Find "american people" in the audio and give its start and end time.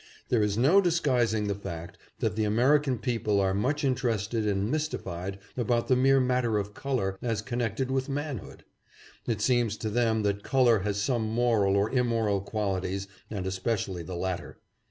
2.43-3.39